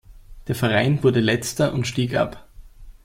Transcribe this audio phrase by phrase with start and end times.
[0.47, 2.47] Der Verein wurde Letzter und stieg ab.